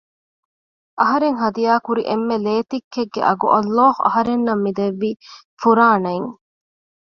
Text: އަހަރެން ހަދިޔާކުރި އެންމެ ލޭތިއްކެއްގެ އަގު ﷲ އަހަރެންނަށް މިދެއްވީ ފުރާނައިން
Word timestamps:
އަހަރެން 1.01 1.37
ހަދިޔާކުރި 1.43 2.03
އެންމެ 2.07 2.35
ލޭތިއްކެއްގެ 2.45 3.21
އަގު 3.27 3.47
ﷲ 3.57 3.89
އަހަރެންނަށް 4.03 4.63
މިދެއްވީ 4.65 5.09
ފުރާނައިން 5.61 6.29